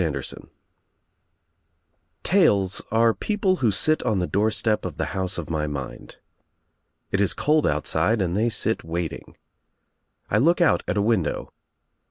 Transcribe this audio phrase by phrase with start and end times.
[0.01, 0.49] 1 '^
[2.23, 5.67] T u TaUt art ftopU who tU on the doorttep of the house of my
[5.67, 6.15] mind.
[7.11, 9.35] It is cold otttsidr and they sit uiailing.
[10.27, 11.49] I look out at a windov.